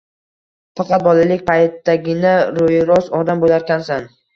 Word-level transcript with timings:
Faqat 0.81 1.05
bolalik 1.09 1.45
paytingdagina 1.51 2.35
ro‘yi 2.59 2.85
rost 2.93 3.17
odam 3.23 3.51
bo‘larkansan 3.51 4.15